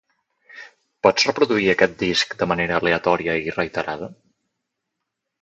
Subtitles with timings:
[1.07, 4.11] Pots reproduir aquest disc de manera aleatòria i reiterada?